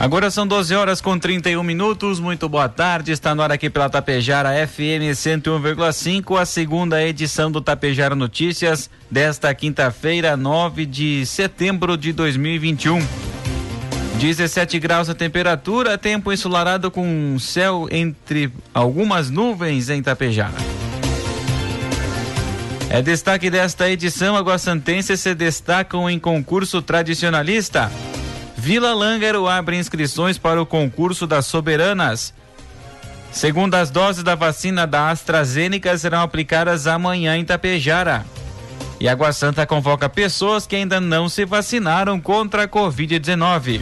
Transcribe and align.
Agora 0.00 0.30
são 0.30 0.46
12 0.46 0.74
horas 0.74 0.98
com 1.02 1.18
31 1.18 1.62
minutos. 1.62 2.18
Muito 2.18 2.48
boa 2.48 2.70
tarde. 2.70 3.12
Está 3.12 3.34
no 3.34 3.42
ar 3.42 3.52
aqui 3.52 3.68
pela 3.68 3.90
Tapejara 3.90 4.66
FM 4.66 5.12
101,5, 5.12 6.40
a 6.40 6.46
segunda 6.46 7.04
edição 7.04 7.52
do 7.52 7.60
Tapejara 7.60 8.14
Notícias 8.14 8.88
desta 9.10 9.54
quinta-feira, 9.54 10.38
9 10.38 10.86
de 10.86 11.26
setembro 11.26 11.98
de 11.98 12.14
2021. 12.14 13.06
17 14.18 14.78
graus 14.78 15.10
a 15.10 15.14
temperatura, 15.14 15.98
tempo 15.98 16.32
ensolarado 16.32 16.90
com 16.90 17.36
céu 17.38 17.86
entre 17.90 18.50
algumas 18.72 19.28
nuvens 19.28 19.90
em 19.90 20.02
Tapejara. 20.02 20.56
É 22.88 23.02
destaque 23.02 23.50
desta 23.50 23.90
edição, 23.90 24.34
aguaçantenses 24.34 25.20
se 25.20 25.34
destacam 25.34 26.08
em 26.08 26.18
concurso 26.18 26.80
tradicionalista. 26.80 27.92
Vila 28.60 28.92
Lângaro 28.92 29.48
abre 29.48 29.78
inscrições 29.78 30.36
para 30.36 30.60
o 30.60 30.66
concurso 30.66 31.26
das 31.26 31.46
soberanas. 31.46 32.34
Segundo 33.32 33.74
as 33.74 33.90
doses 33.90 34.22
da 34.22 34.34
vacina 34.34 34.86
da 34.86 35.08
AstraZeneca 35.08 35.96
serão 35.96 36.20
aplicadas 36.20 36.86
amanhã 36.86 37.38
em 37.38 37.44
Tapejara. 37.44 38.22
E 39.00 39.08
Água 39.08 39.32
Santa 39.32 39.66
convoca 39.66 40.10
pessoas 40.10 40.66
que 40.66 40.76
ainda 40.76 41.00
não 41.00 41.26
se 41.26 41.46
vacinaram 41.46 42.20
contra 42.20 42.64
a 42.64 42.68
Covid-19. 42.68 43.80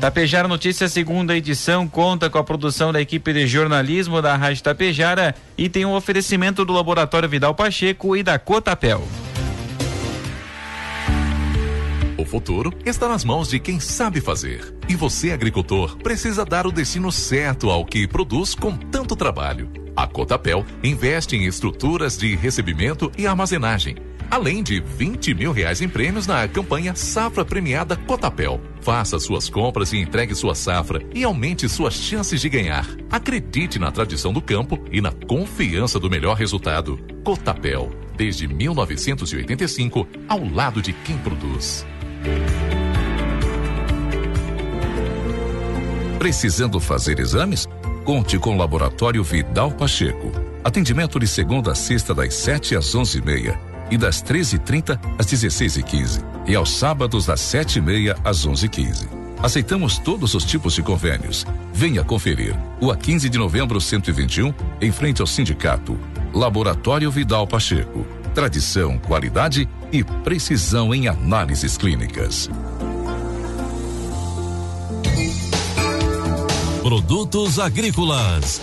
Tapejara 0.00 0.48
Notícias, 0.48 0.90
segunda 0.90 1.36
edição, 1.36 1.86
conta 1.86 2.30
com 2.30 2.38
a 2.38 2.44
produção 2.44 2.90
da 2.94 3.00
equipe 3.02 3.30
de 3.30 3.46
jornalismo 3.46 4.22
da 4.22 4.36
Rádio 4.36 4.62
Tapejara 4.62 5.34
e 5.58 5.68
tem 5.68 5.84
um 5.84 5.94
oferecimento 5.94 6.64
do 6.64 6.72
Laboratório 6.72 7.28
Vidal 7.28 7.54
Pacheco 7.54 8.16
e 8.16 8.22
da 8.22 8.38
Cotapel. 8.38 9.06
Futuro 12.30 12.72
está 12.86 13.08
nas 13.08 13.24
mãos 13.24 13.48
de 13.48 13.58
quem 13.58 13.80
sabe 13.80 14.20
fazer. 14.20 14.72
E 14.88 14.94
você, 14.94 15.32
agricultor, 15.32 15.96
precisa 15.98 16.44
dar 16.44 16.66
o 16.66 16.72
destino 16.72 17.10
certo 17.10 17.68
ao 17.68 17.84
que 17.84 18.06
produz 18.06 18.54
com 18.54 18.76
tanto 18.76 19.16
trabalho. 19.16 19.68
A 19.96 20.06
Cotapel 20.06 20.64
investe 20.82 21.36
em 21.36 21.44
estruturas 21.44 22.16
de 22.16 22.36
recebimento 22.36 23.10
e 23.18 23.26
armazenagem. 23.26 23.96
Além 24.30 24.62
de 24.62 24.80
20 24.80 25.34
mil 25.34 25.50
reais 25.50 25.80
em 25.80 25.88
prêmios 25.88 26.24
na 26.24 26.46
campanha 26.46 26.94
Safra 26.94 27.44
Premiada 27.44 27.96
Cotapel. 27.96 28.60
Faça 28.80 29.18
suas 29.18 29.48
compras 29.48 29.92
e 29.92 29.98
entregue 29.98 30.34
sua 30.36 30.54
safra 30.54 31.02
e 31.12 31.24
aumente 31.24 31.68
suas 31.68 31.94
chances 31.94 32.40
de 32.40 32.48
ganhar. 32.48 32.86
Acredite 33.10 33.76
na 33.78 33.90
tradição 33.90 34.32
do 34.32 34.40
campo 34.40 34.78
e 34.92 35.00
na 35.00 35.10
confiança 35.10 35.98
do 35.98 36.08
melhor 36.08 36.36
resultado. 36.36 36.96
Cotapel, 37.24 37.90
desde 38.16 38.46
1985, 38.46 40.06
ao 40.28 40.48
lado 40.48 40.80
de 40.80 40.92
quem 40.92 41.18
produz. 41.18 41.84
Precisando 46.18 46.78
fazer 46.78 47.18
exames? 47.18 47.66
Conte 48.04 48.38
com 48.38 48.54
o 48.54 48.58
Laboratório 48.58 49.24
Vidal 49.24 49.70
Pacheco. 49.72 50.30
Atendimento 50.62 51.18
de 51.18 51.26
segunda 51.26 51.72
a 51.72 51.74
sexta 51.74 52.14
das 52.14 52.34
7 52.34 52.76
às 52.76 52.94
11h30 52.94 53.58
e, 53.90 53.96
das 53.96 54.22
13h30 54.22 55.00
às 55.18 55.26
16h15 55.26 56.22
e, 56.46 56.54
aos 56.54 56.76
sábados 56.76 57.24
das 57.26 57.40
7h30 57.40 58.18
às 58.22 58.46
11h15. 58.46 59.08
Aceitamos 59.42 59.98
todos 59.98 60.34
os 60.34 60.44
tipos 60.44 60.74
de 60.74 60.82
convênios. 60.82 61.46
Venha 61.72 62.04
conferir. 62.04 62.54
O 62.80 62.90
a 62.90 62.96
15 62.96 63.30
de 63.30 63.38
novembro 63.38 63.80
121, 63.80 64.52
em 64.80 64.92
frente 64.92 65.22
ao 65.22 65.26
sindicato. 65.26 65.98
Laboratório 66.34 67.10
Vidal 67.10 67.46
Pacheco. 67.46 68.19
Tradição, 68.34 68.96
qualidade 68.96 69.68
e 69.92 70.04
precisão 70.04 70.94
em 70.94 71.08
análises 71.08 71.76
clínicas. 71.76 72.48
Produtos 76.80 77.58
agrícolas. 77.58 78.62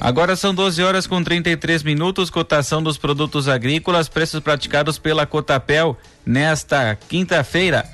Agora 0.00 0.36
são 0.36 0.54
12 0.54 0.82
horas 0.82 1.06
com 1.06 1.22
33 1.22 1.82
minutos. 1.82 2.30
Cotação 2.30 2.80
dos 2.80 2.96
produtos 2.96 3.48
agrícolas, 3.48 4.08
preços 4.08 4.40
praticados 4.40 4.98
pela 4.98 5.26
Cotapel 5.26 5.96
nesta 6.24 6.96
quinta-feira. 7.08 7.84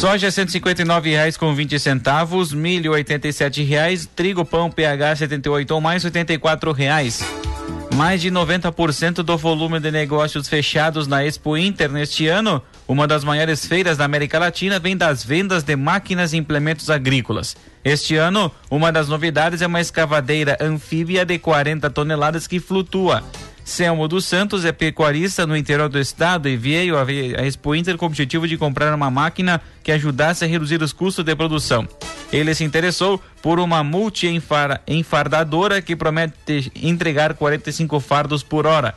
Soja 0.00 0.28
R$ 0.28 0.32
159,00 0.32 1.36
com 1.36 1.54
20 1.54 1.78
centavos, 1.78 2.54
milho 2.54 2.94
R$ 2.94 3.04
87,00, 3.04 4.08
trigo 4.16 4.46
pão 4.46 4.70
PH 4.70 5.16
78 5.16 5.70
ou 5.72 5.78
mais 5.78 6.02
R$ 6.02 6.10
84,00. 6.10 7.22
Mais 7.94 8.22
de 8.22 8.30
90% 8.30 9.16
do 9.16 9.36
volume 9.36 9.78
de 9.78 9.90
negócios 9.90 10.48
fechados 10.48 11.06
na 11.06 11.22
Expo 11.22 11.54
Inter 11.54 11.92
neste 11.92 12.28
ano, 12.28 12.62
uma 12.88 13.06
das 13.06 13.22
maiores 13.22 13.66
feiras 13.66 13.98
da 13.98 14.06
América 14.06 14.38
Latina, 14.38 14.78
vem 14.78 14.96
das 14.96 15.22
vendas 15.22 15.62
de 15.62 15.76
máquinas 15.76 16.32
e 16.32 16.38
implementos 16.38 16.88
agrícolas. 16.88 17.54
Este 17.84 18.16
ano, 18.16 18.50
uma 18.70 18.90
das 18.90 19.06
novidades 19.06 19.60
é 19.60 19.66
uma 19.66 19.82
escavadeira 19.82 20.56
anfíbia 20.62 21.26
de 21.26 21.38
40 21.38 21.90
toneladas 21.90 22.46
que 22.46 22.58
flutua. 22.58 23.22
Selmo 23.70 24.08
dos 24.08 24.24
Santos 24.24 24.64
é 24.64 24.72
pecuarista 24.72 25.46
no 25.46 25.56
interior 25.56 25.88
do 25.88 26.00
estado 26.00 26.48
e 26.48 26.56
veio 26.56 26.98
a 26.98 27.04
Expo 27.46 27.72
Inter 27.72 27.96
com 27.96 28.04
o 28.04 28.08
objetivo 28.08 28.48
de 28.48 28.58
comprar 28.58 28.92
uma 28.92 29.12
máquina 29.12 29.62
que 29.84 29.92
ajudasse 29.92 30.44
a 30.44 30.48
reduzir 30.48 30.82
os 30.82 30.92
custos 30.92 31.24
de 31.24 31.36
produção. 31.36 31.86
Ele 32.32 32.52
se 32.52 32.64
interessou 32.64 33.22
por 33.40 33.60
uma 33.60 33.84
multi-enfardadora 33.84 35.80
que 35.80 35.94
promete 35.94 36.72
entregar 36.74 37.34
45 37.34 38.00
fardos 38.00 38.42
por 38.42 38.66
hora. 38.66 38.92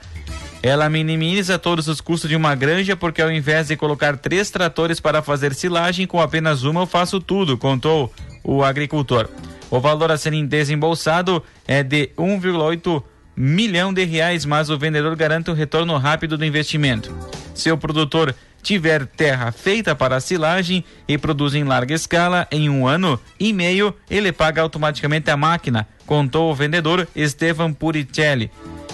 Ela 0.63 0.90
minimiza 0.90 1.59
todos 1.59 1.88
os 1.88 2.01
custos 2.01 2.28
de 2.28 2.35
uma 2.35 2.55
granja 2.55 2.97
porque 2.97 3.22
ao 3.22 3.31
invés 3.31 3.67
de 3.67 3.78
colocar 3.78 4.17
três 4.17 4.50
tratores 4.50 5.00
para 5.00 5.22
fazer 5.22 5.53
silagem, 5.53 6.07
com 6.07 6.19
apenas 6.19 6.63
uma 6.63 6.81
eu 6.81 6.88
faço 6.88 7.19
tudo, 7.19 7.59
contou 7.59 8.11
o 8.44 8.63
agricultor. 8.63 9.29
O 9.69 9.79
valor 9.79 10.11
a 10.11 10.17
ser 10.17 10.31
desembolsado 10.47 11.44
é 11.67 11.84
de 11.84 12.09
1,8 12.17 13.03
milhão 13.36 13.94
de 13.94 14.04
reais, 14.04 14.46
mas 14.46 14.70
o 14.70 14.78
vendedor 14.78 15.16
garante 15.16 15.50
um 15.50 15.54
retorno 15.54 15.98
rápido 15.98 16.38
do 16.38 16.46
investimento. 16.46 17.16
Se 17.54 17.72
o 17.72 17.78
produtor 17.78 18.36
tiver 18.62 19.06
terra 19.06 19.52
feita 19.52 19.94
para 19.94 20.20
silagem 20.20 20.84
e 21.08 21.18
produz 21.18 21.54
em 21.54 21.64
larga 21.64 21.94
escala, 21.94 22.48
em 22.50 22.70
um 22.70 22.88
ano 22.88 23.20
e 23.40 23.52
meio, 23.52 23.94
ele 24.10 24.32
paga 24.32 24.62
automaticamente 24.62 25.30
a 25.30 25.38
máquina, 25.38 25.88
contou 26.06 26.50
o 26.50 26.56
vendedor 26.56 27.08
Estevan 27.16 27.74
Puricelli. 27.74 28.50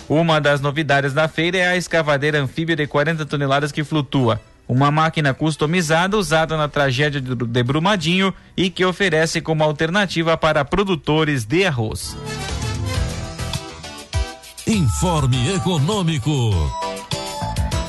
Uma 0.10 0.42
das 0.42 0.60
novidades 0.60 1.14
da 1.14 1.28
feira 1.28 1.60
é 1.60 1.68
a 1.68 1.78
escavadeira 1.78 2.42
anfíbia 2.42 2.76
de 2.76 2.88
40 2.88 3.26
toneladas 3.28 3.72
que 3.72 3.84
flutua. 3.84 4.42
Uma 4.68 4.92
máquina 4.92 5.34
customizada 5.34 6.18
usada 6.18 6.58
na 6.58 6.68
tragédia 6.68 7.22
de 7.22 7.64
Brumadinho 7.64 8.34
e 8.58 8.70
que 8.70 8.86
oferece 8.86 9.40
como 9.40 9.64
alternativa 9.64 10.36
para 10.36 10.66
produtores 10.66 11.46
de 11.46 11.66
arroz. 11.66 12.16
Informe 14.70 15.56
Econômico. 15.56 16.32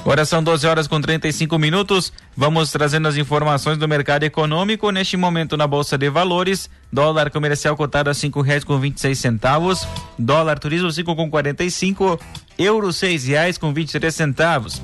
Agora 0.01 0.25
são 0.25 0.43
12 0.43 0.67
horas 0.67 0.89
com 0.89 0.99
35 0.99 1.59
minutos. 1.59 2.11
Vamos 2.35 2.73
trazendo 2.73 3.07
as 3.07 3.19
informações 3.19 3.77
do 3.77 3.87
mercado 3.87 4.23
econômico. 4.23 4.91
Neste 4.91 5.15
momento 5.15 5.59
na 5.59 5.67
Bolsa 5.67 5.99
de 5.99 6.09
Valores, 6.09 6.71
dólar 6.91 7.31
comercial 7.31 7.77
cotado 7.77 8.09
a 8.09 8.15
cinco 8.15 8.41
reais 8.41 8.65
com 8.65 8.81
vinte 8.81 8.97
e 8.97 9.01
seis 9.03 9.19
centavos, 9.19 9.87
dólar 10.19 10.59
turismo 10.59 10.91
cinco 10.91 11.15
com 11.15 11.31
quarenta 11.31 11.63
e 11.63 11.71
cinco, 11.71 12.19
euro 12.59 12.91
seis 12.95 13.27
reais 13.27 13.59
com 13.59 13.75
vinte 13.75 13.91
e 13.95 14.01
três 14.01 14.15
centavos. 14.15 14.81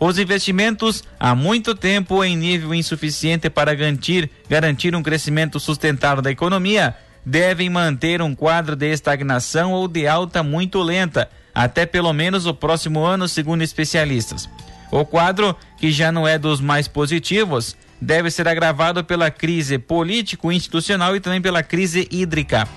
Os 0.00 0.18
investimentos 0.18 1.04
há 1.20 1.32
muito 1.32 1.76
tempo 1.76 2.24
em 2.24 2.36
nível 2.36 2.74
insuficiente 2.74 3.48
para 3.48 3.72
garantir, 3.72 4.28
garantir 4.50 4.96
um 4.96 5.02
crescimento 5.02 5.60
sustentável 5.60 6.20
da 6.20 6.32
economia 6.32 6.96
devem 7.24 7.70
manter 7.70 8.20
um 8.20 8.34
quadro 8.34 8.76
de 8.76 8.90
estagnação 8.92 9.72
ou 9.72 9.88
de 9.88 10.06
alta 10.06 10.42
muito 10.42 10.82
lenta, 10.82 11.28
até 11.54 11.86
pelo 11.86 12.12
menos 12.12 12.46
o 12.46 12.54
próximo 12.54 13.04
ano, 13.04 13.28
segundo 13.28 13.62
especialistas. 13.62 14.48
O 14.90 15.04
quadro, 15.04 15.56
que 15.78 15.90
já 15.90 16.12
não 16.12 16.26
é 16.26 16.38
dos 16.38 16.60
mais 16.60 16.86
positivos, 16.86 17.76
deve 18.00 18.30
ser 18.30 18.46
agravado 18.46 19.02
pela 19.02 19.30
crise 19.30 19.78
político-institucional 19.78 21.16
e 21.16 21.20
também 21.20 21.40
pela 21.40 21.62
crise 21.62 22.06
hídrica. 22.10 22.68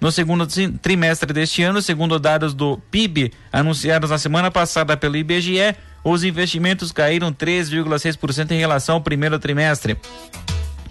No 0.00 0.12
segundo 0.12 0.46
trimestre 0.82 1.32
deste 1.32 1.62
ano, 1.62 1.80
segundo 1.80 2.18
dados 2.18 2.52
do 2.52 2.76
PIB 2.90 3.32
anunciados 3.50 4.10
na 4.10 4.18
semana 4.18 4.50
passada 4.50 4.96
pelo 4.96 5.16
IBGE, 5.16 5.74
os 6.04 6.22
investimentos 6.22 6.92
caíram 6.92 7.32
3,6% 7.32 8.50
em 8.50 8.58
relação 8.58 8.96
ao 8.96 9.00
primeiro 9.00 9.38
trimestre. 9.38 9.96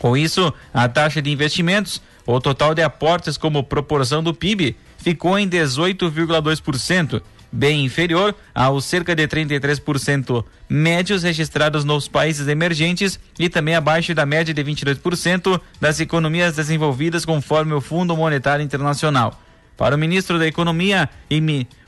Com 0.03 0.17
isso, 0.17 0.53
a 0.73 0.89
taxa 0.89 1.21
de 1.21 1.31
investimentos, 1.31 2.01
o 2.25 2.37
total 2.37 2.75
de 2.75 2.83
aportes 2.83 3.37
como 3.37 3.63
proporção 3.63 4.21
do 4.21 4.33
PIB, 4.33 4.75
ficou 4.97 5.39
em 5.39 5.47
18,2%, 5.47 7.21
bem 7.49 7.85
inferior 7.85 8.35
aos 8.53 8.83
cerca 8.83 9.15
de 9.15 9.25
33% 9.25 10.43
médios 10.67 11.23
registrados 11.23 11.85
nos 11.85 12.09
países 12.09 12.49
emergentes 12.49 13.17
e 13.39 13.47
também 13.47 13.75
abaixo 13.75 14.13
da 14.13 14.25
média 14.25 14.53
de 14.53 14.61
22% 14.61 15.61
das 15.79 16.01
economias 16.01 16.57
desenvolvidas 16.57 17.23
conforme 17.23 17.71
o 17.71 17.79
Fundo 17.79 18.13
Monetário 18.17 18.61
Internacional. 18.61 19.41
Para 19.77 19.95
o 19.95 19.97
ministro 19.97 20.37
da 20.37 20.45
Economia, 20.45 21.09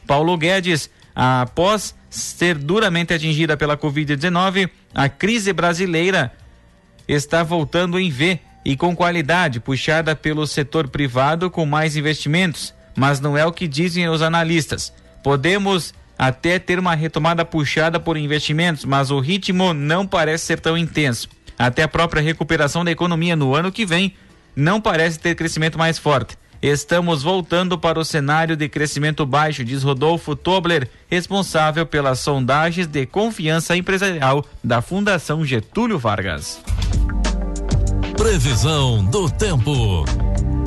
Paulo 0.08 0.38
Guedes, 0.38 0.90
após 1.14 1.94
ser 2.10 2.58
duramente 2.58 3.14
atingida 3.14 3.58
pela 3.58 3.76
Covid-19, 3.76 4.70
a 4.94 5.10
crise 5.10 5.52
brasileira 5.52 6.32
está 7.08 7.44
voltando 7.44 8.00
em 8.00 8.10
V 8.10 8.40
e 8.64 8.76
com 8.76 8.96
qualidade, 8.96 9.60
puxada 9.60 10.16
pelo 10.16 10.48
setor 10.48 10.88
privado 10.88 11.50
com 11.52 11.66
mais 11.66 11.96
investimentos, 11.96 12.74
mas 12.96 13.20
não 13.20 13.38
é 13.38 13.46
o 13.46 13.52
que 13.52 13.68
dizem 13.68 14.10
os 14.10 14.22
analistas. 14.22 14.92
Podemos 15.24 15.94
até 16.18 16.58
ter 16.58 16.80
uma 16.80 16.96
retomada 16.96 17.46
puxada 17.46 18.00
por 18.00 18.18
investimentos, 18.18 18.86
mas 18.86 19.12
o 19.12 19.20
ritmo 19.20 19.74
não 19.74 20.08
parece 20.08 20.46
ser 20.46 20.60
tão 20.60 20.78
intenso. 20.78 21.30
Até 21.58 21.84
a 21.84 21.88
própria 21.88 22.22
recuperação 22.22 22.84
da 22.84 22.92
economia 22.92 23.36
no 23.36 23.54
ano 23.54 23.72
que 23.72 23.86
vem 23.86 24.14
não 24.56 24.80
parece 24.82 25.20
ter 25.20 25.36
crescimento 25.36 25.78
mais 25.78 25.98
forte. 25.98 26.38
Estamos 26.62 27.22
voltando 27.22 27.78
para 27.78 28.00
o 28.00 28.06
cenário 28.06 28.56
de 28.56 28.68
crescimento 28.68 29.26
baixo, 29.26 29.64
diz 29.64 29.84
Rodolfo 29.84 30.36
Tobler, 30.36 30.90
responsável 31.08 31.86
pelas 31.86 32.20
sondagens 32.20 32.88
de 32.88 33.06
confiança 33.06 33.76
empresarial 33.76 34.46
da 34.64 34.82
Fundação 34.82 35.46
Getúlio 35.46 36.00
Vargas. 36.00 36.62
Previsão 38.18 39.04
do 39.06 39.30
tempo. 39.30 40.06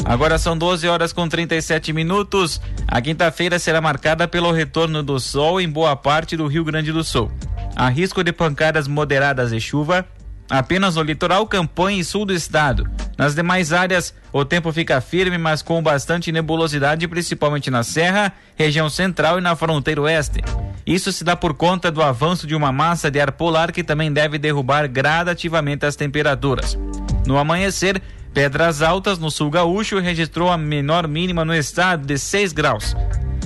Agora 0.04 0.38
são 0.38 0.56
12 0.56 0.86
horas 0.88 1.12
com 1.12 1.28
37 1.28 1.92
minutos. 1.92 2.60
A 2.86 3.00
quinta-feira 3.00 3.58
será 3.58 3.80
marcada 3.80 4.28
pelo 4.28 4.52
retorno 4.52 5.02
do 5.02 5.18
sol 5.18 5.60
em 5.60 5.68
boa 5.68 5.96
parte 5.96 6.36
do 6.36 6.46
Rio 6.46 6.64
Grande 6.64 6.92
do 6.92 7.02
Sul. 7.02 7.30
Há 7.74 7.88
risco 7.88 8.22
de 8.22 8.32
pancadas 8.32 8.88
moderadas 8.88 9.50
de 9.50 9.60
chuva 9.60 10.06
apenas 10.48 10.96
no 10.96 11.02
litoral, 11.02 11.46
campanha 11.46 12.00
e 12.00 12.04
sul 12.04 12.24
do 12.24 12.32
estado. 12.32 12.88
Nas 13.16 13.34
demais 13.34 13.72
áreas, 13.72 14.14
o 14.32 14.44
tempo 14.44 14.72
fica 14.72 15.00
firme, 15.00 15.38
mas 15.38 15.62
com 15.62 15.82
bastante 15.82 16.32
nebulosidade, 16.32 17.06
principalmente 17.08 17.70
na 17.70 17.82
Serra, 17.82 18.32
região 18.56 18.88
central 18.88 19.38
e 19.38 19.42
na 19.42 19.56
fronteira 19.56 20.02
oeste. 20.02 20.42
Isso 20.86 21.12
se 21.12 21.22
dá 21.22 21.36
por 21.36 21.54
conta 21.54 21.90
do 21.90 22.02
avanço 22.02 22.46
de 22.46 22.54
uma 22.54 22.72
massa 22.72 23.10
de 23.10 23.20
ar 23.20 23.32
polar 23.32 23.72
que 23.72 23.84
também 23.84 24.12
deve 24.12 24.38
derrubar 24.38 24.88
gradativamente 24.88 25.84
as 25.84 25.96
temperaturas. 25.96 26.78
No 27.26 27.36
amanhecer, 27.36 28.00
Pedras 28.32 28.82
Altas, 28.82 29.18
no 29.18 29.30
sul 29.30 29.50
gaúcho, 29.50 29.98
registrou 29.98 30.50
a 30.50 30.56
menor 30.56 31.08
mínima 31.08 31.44
no 31.44 31.54
estado 31.54 32.06
de 32.06 32.16
6 32.16 32.52
graus. 32.52 32.96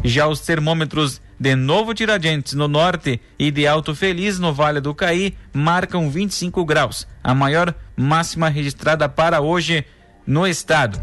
Já 0.05 0.27
os 0.27 0.41
termômetros 0.41 1.21
de 1.43 1.57
Novo 1.57 1.93
Tiradentes, 1.93 2.53
no 2.53 2.69
norte, 2.69 3.21
e 3.37 3.51
de 3.51 3.67
Alto 3.67 3.97
Feliz, 3.97 4.39
no 4.39 4.55
Vale 4.55 4.81
do 4.81 4.95
Caí, 4.95 5.37
marcam 5.53 6.09
25 6.09 6.65
graus, 6.65 7.05
a 7.21 7.35
maior 7.35 7.75
máxima 7.97 8.49
registrada 8.49 9.09
para 9.09 9.41
hoje 9.41 9.85
no 10.25 10.47
estado. 10.47 11.03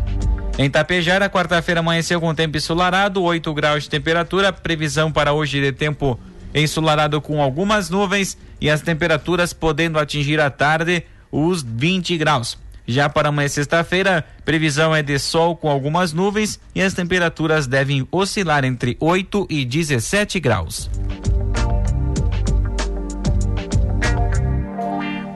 Em 0.58 0.70
Tapejara, 0.70 1.30
quarta-feira 1.30 1.82
amanheceu 1.82 2.22
com 2.22 2.34
tempo 2.34 2.56
ensolarado, 2.56 3.22
8 3.22 3.54
graus 3.54 3.84
de 3.84 3.90
temperatura, 3.90 4.54
previsão 4.54 5.12
para 5.12 5.34
hoje 5.34 5.60
de 5.60 5.74
tempo 5.74 6.18
ensolarado 6.56 7.20
com 7.20 7.44
algumas 7.44 7.90
nuvens 7.90 8.38
e 8.62 8.70
as 8.70 8.82
temperaturas 8.82 9.52
podendo 9.52 10.00
atingir 10.00 10.40
à 10.40 10.50
tarde 10.50 11.04
os 11.30 11.62
20 11.64 12.18
graus. 12.18 12.58
Já 12.90 13.08
para 13.08 13.30
amanhã, 13.30 13.48
sexta-feira, 13.48 14.26
previsão 14.44 14.96
é 14.96 15.04
de 15.04 15.20
sol 15.20 15.56
com 15.56 15.70
algumas 15.70 16.12
nuvens 16.12 16.60
e 16.74 16.82
as 16.82 16.92
temperaturas 16.92 17.68
devem 17.68 18.08
oscilar 18.12 18.66
entre 18.66 18.98
8 19.00 19.46
e 19.48 19.64
17 19.64 20.40
graus. 20.40 20.90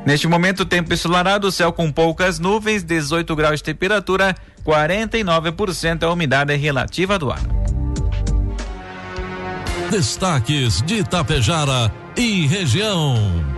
Neste 0.03 0.27
momento, 0.27 0.65
tempo 0.65 0.91
ensolarado, 0.91 1.51
céu 1.51 1.71
com 1.71 1.91
poucas 1.91 2.39
nuvens, 2.39 2.81
18 2.83 3.35
graus 3.35 3.59
de 3.59 3.65
temperatura, 3.65 4.35
49% 4.65 6.01
a 6.01 6.11
umidade 6.11 6.55
relativa 6.55 7.19
do 7.19 7.31
ar. 7.31 7.41
Destaques 9.91 10.81
de 10.81 11.01
Itapejara 11.01 11.93
e 12.17 12.47
região. 12.47 13.52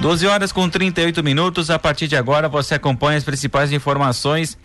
12 0.00 0.26
horas 0.26 0.50
com 0.50 0.66
38 0.66 1.22
minutos. 1.22 1.68
A 1.68 1.78
partir 1.78 2.08
de 2.08 2.16
agora, 2.16 2.48
você 2.48 2.74
acompanha 2.74 3.18
as 3.18 3.24
principais 3.24 3.70
informações 3.70 4.56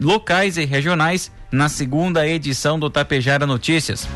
locais 0.00 0.56
e 0.56 0.64
regionais 0.64 1.30
na 1.52 1.68
segunda 1.68 2.26
edição 2.26 2.78
do 2.78 2.88
Tapejara 2.88 3.46
Notícias. 3.46 4.08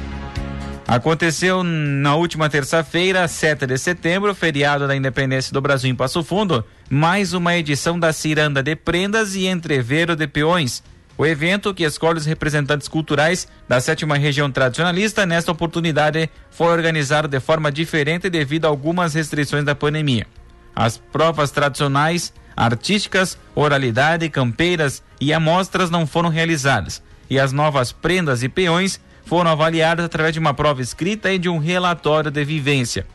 Aconteceu 0.88 1.62
na 1.62 2.16
última 2.16 2.48
terça-feira, 2.48 3.28
7 3.28 3.66
de 3.66 3.76
setembro, 3.76 4.34
feriado 4.34 4.88
da 4.88 4.96
Independência 4.96 5.52
do 5.52 5.60
Brasil 5.60 5.90
em 5.90 5.94
Passo 5.94 6.24
Fundo, 6.24 6.64
mais 6.88 7.34
uma 7.34 7.54
edição 7.54 8.00
da 8.00 8.10
Ciranda 8.10 8.62
de 8.62 8.74
Prendas 8.74 9.34
e 9.34 9.46
Entreveiro 9.46 10.16
de 10.16 10.26
Peões. 10.26 10.82
O 11.18 11.26
evento, 11.26 11.74
que 11.74 11.84
escolhe 11.84 12.18
os 12.18 12.26
representantes 12.26 12.88
culturais 12.88 13.46
da 13.68 13.78
sétima 13.78 14.16
região 14.16 14.50
tradicionalista, 14.50 15.26
nesta 15.26 15.52
oportunidade 15.52 16.30
foi 16.50 16.68
organizado 16.68 17.28
de 17.28 17.40
forma 17.40 17.70
diferente 17.70 18.30
devido 18.30 18.64
a 18.64 18.68
algumas 18.68 19.12
restrições 19.12 19.64
da 19.64 19.74
pandemia. 19.74 20.26
As 20.74 20.96
provas 20.96 21.50
tradicionais, 21.50 22.32
artísticas, 22.56 23.38
oralidade, 23.54 24.28
campeiras 24.28 25.02
e 25.20 25.32
amostras 25.32 25.90
não 25.90 26.06
foram 26.06 26.28
realizadas, 26.28 27.02
e 27.28 27.38
as 27.38 27.52
novas 27.52 27.92
prendas 27.92 28.42
e 28.42 28.48
peões 28.48 29.00
foram 29.24 29.50
avaliadas 29.50 30.04
através 30.04 30.32
de 30.32 30.40
uma 30.40 30.54
prova 30.54 30.82
escrita 30.82 31.32
e 31.32 31.38
de 31.38 31.48
um 31.48 31.58
relatório 31.58 32.30
de 32.30 32.44
vivência. 32.44 33.06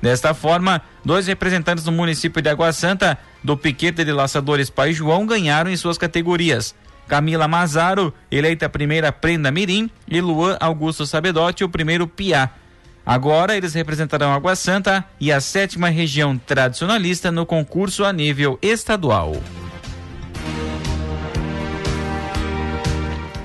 Desta 0.00 0.32
forma, 0.32 0.80
dois 1.04 1.26
representantes 1.26 1.82
do 1.82 1.90
município 1.90 2.40
de 2.40 2.48
Água 2.48 2.72
Santa 2.72 3.18
do 3.42 3.56
Piquete 3.56 4.04
de 4.04 4.12
Laçadores 4.12 4.70
Pai 4.70 4.92
João 4.92 5.26
ganharam 5.26 5.70
em 5.70 5.76
suas 5.76 5.98
categorias. 5.98 6.74
Camila 7.08 7.48
Mazaro, 7.48 8.12
eleita 8.30 8.68
primeira 8.68 9.10
prenda 9.10 9.50
mirim, 9.50 9.90
e 10.06 10.20
Luan 10.20 10.56
Augusto 10.60 11.06
Sabedotti, 11.06 11.64
o 11.64 11.68
primeiro 11.68 12.06
piá. 12.06 12.50
Agora 13.08 13.56
eles 13.56 13.72
representarão 13.72 14.34
Água 14.34 14.54
Santa 14.54 15.02
e 15.18 15.32
a 15.32 15.40
sétima 15.40 15.88
região 15.88 16.36
tradicionalista 16.36 17.32
no 17.32 17.46
concurso 17.46 18.04
a 18.04 18.12
nível 18.12 18.58
estadual. 18.60 19.34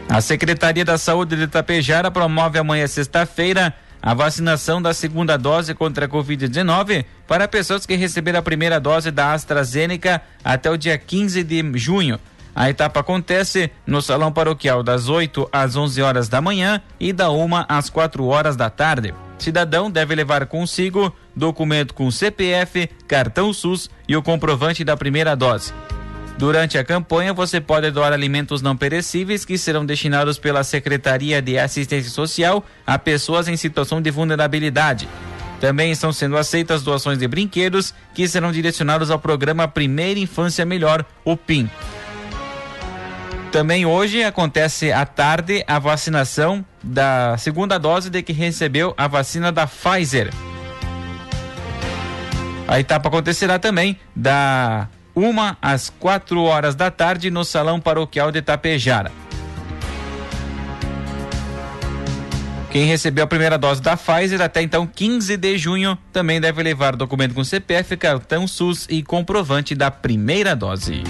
A 0.09 0.19
Secretaria 0.19 0.83
da 0.83 0.97
Saúde 0.97 1.37
de 1.37 1.43
Itapejara 1.43 2.11
promove 2.11 2.59
amanhã 2.59 2.85
sexta-feira 2.85 3.73
a 4.01 4.13
vacinação 4.13 4.81
da 4.81 4.93
segunda 4.93 5.37
dose 5.37 5.73
contra 5.73 6.07
a 6.07 6.09
Covid-19 6.09 7.05
para 7.25 7.47
pessoas 7.47 7.85
que 7.85 7.95
receberam 7.95 8.39
a 8.39 8.43
primeira 8.43 8.81
dose 8.81 9.11
da 9.11 9.31
AstraZeneca 9.31 10.21
até 10.43 10.69
o 10.69 10.75
dia 10.75 10.97
15 10.97 11.41
de 11.41 11.71
junho. 11.75 12.19
A 12.53 12.69
etapa 12.69 12.99
acontece 12.99 13.71
no 13.87 14.01
Salão 14.01 14.29
Paroquial 14.29 14.83
das 14.83 15.07
8 15.07 15.47
às 15.53 15.77
11 15.77 16.01
horas 16.01 16.27
da 16.27 16.41
manhã 16.41 16.81
e 16.99 17.13
da 17.13 17.31
1 17.31 17.47
às 17.69 17.89
4 17.89 18.25
horas 18.25 18.57
da 18.57 18.69
tarde. 18.69 19.13
Cidadão 19.43 19.91
deve 19.91 20.15
levar 20.15 20.45
consigo 20.45 21.13
documento 21.35 21.93
com 21.93 22.09
CPF, 22.09 22.89
cartão 23.05 23.51
SUS 23.51 23.89
e 24.07 24.15
o 24.15 24.23
comprovante 24.23 24.85
da 24.85 24.95
primeira 24.95 25.35
dose. 25.35 25.73
Durante 26.37 26.77
a 26.77 26.83
campanha, 26.83 27.33
você 27.33 27.59
pode 27.59 27.91
doar 27.91 28.13
alimentos 28.13 28.61
não 28.61 28.77
perecíveis 28.77 29.43
que 29.43 29.57
serão 29.57 29.85
destinados 29.85 30.39
pela 30.39 30.63
Secretaria 30.63 31.41
de 31.41 31.59
Assistência 31.59 32.09
Social 32.09 32.63
a 32.87 32.97
pessoas 32.97 33.49
em 33.49 33.57
situação 33.57 34.01
de 34.01 34.09
vulnerabilidade. 34.09 35.09
Também 35.59 35.91
estão 35.91 36.13
sendo 36.13 36.37
aceitas 36.37 36.81
doações 36.81 37.17
de 37.17 37.27
brinquedos 37.27 37.93
que 38.15 38.25
serão 38.29 38.49
direcionados 38.49 39.11
ao 39.11 39.19
programa 39.19 39.67
Primeira 39.67 40.21
Infância 40.21 40.65
Melhor, 40.65 41.05
o 41.25 41.35
PIM. 41.35 41.69
Também 43.53 43.85
hoje 43.85 44.23
acontece 44.23 44.91
à 44.91 45.05
tarde 45.05 45.63
a 45.67 45.77
vacinação 45.77 46.65
da 46.81 47.37
segunda 47.37 47.77
dose 47.77 48.09
de 48.09 48.23
que 48.23 48.33
recebeu 48.33 48.95
a 48.97 49.07
vacina 49.07 49.51
da 49.51 49.67
Pfizer. 49.67 50.33
A 52.67 52.79
etapa 52.79 53.09
acontecerá 53.09 53.59
também 53.59 53.95
da 54.15 54.89
uma 55.13 55.55
às 55.61 55.87
quatro 55.87 56.41
horas 56.41 56.73
da 56.73 56.89
tarde 56.89 57.29
no 57.29 57.45
Salão 57.45 57.79
Paroquial 57.79 58.31
de 58.31 58.41
Tapejara. 58.41 59.11
Quem 62.71 62.87
recebeu 62.87 63.25
a 63.25 63.27
primeira 63.27 63.59
dose 63.59 63.83
da 63.83 63.95
Pfizer 63.95 64.41
até 64.41 64.63
então 64.63 64.87
15 64.87 65.37
de 65.37 65.59
junho 65.59 65.95
também 66.11 66.41
deve 66.41 66.63
levar 66.63 66.95
documento 66.95 67.35
com 67.35 67.43
CPF, 67.43 67.97
cartão 67.97 68.47
SUS 68.47 68.87
e 68.89 69.03
comprovante 69.03 69.75
da 69.75 69.91
primeira 69.91 70.55
dose. 70.55 71.03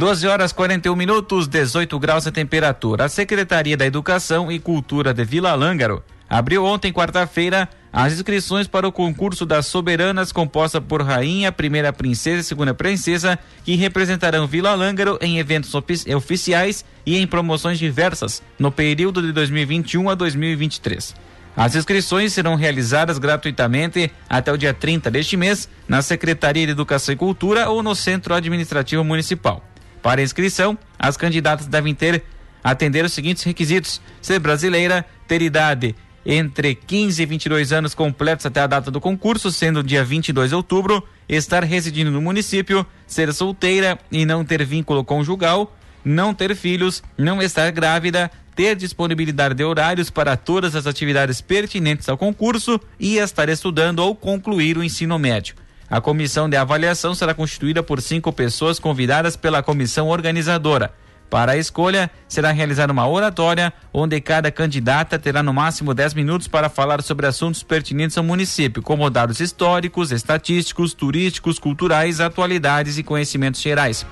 12 0.00 0.26
horas 0.26 0.50
41 0.50 0.96
minutos, 0.96 1.46
18 1.46 1.98
graus 1.98 2.26
a 2.26 2.32
temperatura. 2.32 3.04
A 3.04 3.08
Secretaria 3.10 3.76
da 3.76 3.84
Educação 3.84 4.50
e 4.50 4.58
Cultura 4.58 5.12
de 5.12 5.22
Vila 5.26 5.54
Lângaro 5.54 6.02
abriu 6.26 6.64
ontem, 6.64 6.90
quarta-feira, 6.90 7.68
as 7.92 8.14
inscrições 8.14 8.66
para 8.66 8.88
o 8.88 8.92
concurso 8.92 9.44
das 9.44 9.66
soberanas 9.66 10.32
composta 10.32 10.80
por 10.80 11.02
rainha, 11.02 11.52
primeira 11.52 11.92
princesa 11.92 12.40
e 12.40 12.44
segunda 12.44 12.72
princesa, 12.72 13.38
que 13.62 13.76
representarão 13.76 14.46
Vila 14.46 14.74
Lângaro 14.74 15.18
em 15.20 15.38
eventos 15.38 15.74
oficiais 15.74 16.82
e 17.04 17.18
em 17.18 17.26
promoções 17.26 17.78
diversas 17.78 18.42
no 18.58 18.72
período 18.72 19.20
de 19.20 19.32
2021 19.32 20.08
a 20.08 20.14
2023. 20.14 21.14
As 21.54 21.74
inscrições 21.74 22.32
serão 22.32 22.54
realizadas 22.54 23.18
gratuitamente 23.18 24.10
até 24.30 24.50
o 24.50 24.56
dia 24.56 24.72
30 24.72 25.10
deste 25.10 25.36
mês 25.36 25.68
na 25.86 26.00
Secretaria 26.00 26.64
de 26.64 26.72
Educação 26.72 27.12
e 27.12 27.18
Cultura 27.18 27.68
ou 27.68 27.82
no 27.82 27.94
Centro 27.94 28.32
Administrativo 28.32 29.04
Municipal. 29.04 29.69
Para 30.02 30.22
inscrição, 30.22 30.78
as 30.98 31.16
candidatas 31.16 31.66
devem 31.66 31.94
ter 31.94 32.22
atender 32.62 33.04
os 33.04 33.12
seguintes 33.12 33.42
requisitos: 33.42 34.00
ser 34.20 34.38
brasileira, 34.38 35.04
ter 35.26 35.42
idade 35.42 35.94
entre 36.24 36.74
15 36.74 37.22
e 37.22 37.26
22 37.26 37.72
anos 37.72 37.94
completos 37.94 38.44
até 38.44 38.60
a 38.60 38.66
data 38.66 38.90
do 38.90 39.00
concurso, 39.00 39.50
sendo 39.50 39.82
dia 39.82 40.04
22 40.04 40.50
de 40.50 40.54
outubro, 40.54 41.02
estar 41.28 41.64
residindo 41.64 42.10
no 42.10 42.20
município, 42.20 42.86
ser 43.06 43.32
solteira 43.32 43.98
e 44.12 44.26
não 44.26 44.44
ter 44.44 44.64
vínculo 44.64 45.02
conjugal, 45.02 45.74
não 46.04 46.34
ter 46.34 46.54
filhos, 46.54 47.02
não 47.16 47.40
estar 47.40 47.70
grávida, 47.72 48.30
ter 48.54 48.76
disponibilidade 48.76 49.54
de 49.54 49.64
horários 49.64 50.10
para 50.10 50.36
todas 50.36 50.76
as 50.76 50.86
atividades 50.86 51.40
pertinentes 51.40 52.08
ao 52.08 52.18
concurso 52.18 52.78
e 52.98 53.16
estar 53.16 53.48
estudando 53.48 54.00
ou 54.00 54.14
concluir 54.14 54.76
o 54.76 54.84
ensino 54.84 55.18
médio. 55.18 55.54
A 55.90 56.00
comissão 56.00 56.48
de 56.48 56.56
avaliação 56.56 57.16
será 57.16 57.34
constituída 57.34 57.82
por 57.82 58.00
cinco 58.00 58.32
pessoas 58.32 58.78
convidadas 58.78 59.34
pela 59.34 59.60
comissão 59.60 60.06
organizadora. 60.06 60.94
Para 61.28 61.52
a 61.52 61.56
escolha, 61.56 62.08
será 62.28 62.52
realizada 62.52 62.92
uma 62.92 63.08
oratória, 63.08 63.72
onde 63.92 64.20
cada 64.20 64.52
candidata 64.52 65.18
terá 65.18 65.42
no 65.42 65.52
máximo 65.52 65.92
10 65.92 66.14
minutos 66.14 66.46
para 66.46 66.68
falar 66.68 67.02
sobre 67.02 67.26
assuntos 67.26 67.64
pertinentes 67.64 68.16
ao 68.16 68.22
município, 68.22 68.82
como 68.82 69.10
dados 69.10 69.40
históricos, 69.40 70.12
estatísticos, 70.12 70.94
turísticos, 70.94 71.58
culturais, 71.58 72.20
atualidades 72.20 72.96
e 72.96 73.02
conhecimentos 73.02 73.60
gerais. 73.60 74.06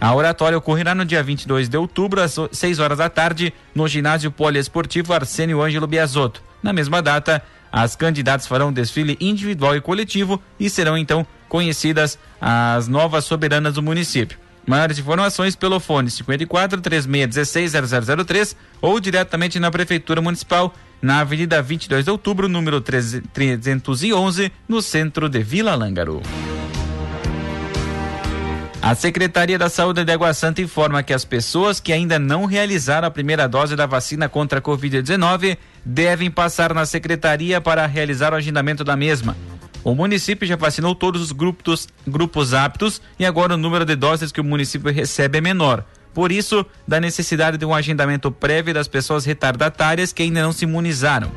A 0.00 0.14
oratória 0.14 0.58
ocorrerá 0.58 0.94
no 0.94 1.04
dia 1.04 1.22
22 1.22 1.68
de 1.68 1.76
outubro, 1.76 2.20
às 2.20 2.36
6 2.52 2.78
horas 2.78 2.98
da 2.98 3.08
tarde, 3.08 3.52
no 3.74 3.86
ginásio 3.88 4.30
poliesportivo 4.30 5.12
Arsênio 5.12 5.60
Ângelo 5.60 5.88
Biasotto. 5.88 6.40
Na 6.62 6.72
mesma 6.72 7.02
data, 7.02 7.42
as 7.72 7.96
candidatas 7.96 8.46
farão 8.46 8.72
desfile 8.72 9.16
individual 9.20 9.76
e 9.76 9.80
coletivo 9.80 10.40
e 10.58 10.68
serão 10.68 10.96
então 10.96 11.26
conhecidas 11.48 12.18
as 12.40 12.88
novas 12.88 13.24
soberanas 13.24 13.74
do 13.74 13.82
município. 13.82 14.38
Maiores 14.66 14.98
informações 14.98 15.56
pelo 15.56 15.80
fone 15.80 16.10
54 16.10 16.80
3616 16.80 17.72
0003 18.26 18.56
ou 18.82 19.00
diretamente 19.00 19.58
na 19.58 19.70
Prefeitura 19.70 20.20
Municipal, 20.20 20.74
na 21.00 21.20
Avenida 21.20 21.62
22 21.62 22.04
de 22.04 22.10
Outubro, 22.10 22.48
número 22.48 22.80
311, 22.80 24.52
no 24.68 24.82
centro 24.82 25.28
de 25.28 25.42
Vila 25.42 25.74
Lângaro. 25.74 26.20
A 28.88 28.94
Secretaria 28.94 29.58
da 29.58 29.68
Saúde 29.68 30.02
de 30.02 30.10
Água 30.10 30.32
Santa 30.32 30.62
informa 30.62 31.02
que 31.02 31.12
as 31.12 31.22
pessoas 31.22 31.78
que 31.78 31.92
ainda 31.92 32.18
não 32.18 32.46
realizaram 32.46 33.06
a 33.06 33.10
primeira 33.10 33.46
dose 33.46 33.76
da 33.76 33.84
vacina 33.84 34.30
contra 34.30 34.60
a 34.60 34.62
Covid-19 34.62 35.58
devem 35.84 36.30
passar 36.30 36.72
na 36.72 36.86
secretaria 36.86 37.60
para 37.60 37.84
realizar 37.84 38.32
o 38.32 38.36
agendamento 38.36 38.82
da 38.82 38.96
mesma. 38.96 39.36
O 39.84 39.94
município 39.94 40.48
já 40.48 40.56
vacinou 40.56 40.94
todos 40.94 41.20
os 41.20 41.32
grupos, 41.32 41.86
grupos 42.06 42.54
aptos 42.54 43.02
e 43.18 43.26
agora 43.26 43.52
o 43.52 43.58
número 43.58 43.84
de 43.84 43.94
doses 43.94 44.32
que 44.32 44.40
o 44.40 44.44
município 44.44 44.90
recebe 44.90 45.36
é 45.36 45.42
menor. 45.42 45.84
Por 46.14 46.32
isso, 46.32 46.64
da 46.86 46.98
necessidade 46.98 47.58
de 47.58 47.66
um 47.66 47.74
agendamento 47.74 48.32
prévio 48.32 48.72
das 48.72 48.88
pessoas 48.88 49.26
retardatárias 49.26 50.14
que 50.14 50.22
ainda 50.22 50.40
não 50.40 50.50
se 50.50 50.64
imunizaram. 50.64 51.30